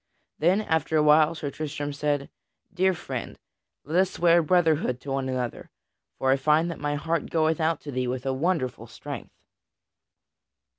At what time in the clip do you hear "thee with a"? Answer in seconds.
7.91-8.33